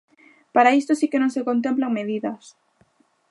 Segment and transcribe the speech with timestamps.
[0.55, 2.43] ¡Para isto si que non se contemplan medidas!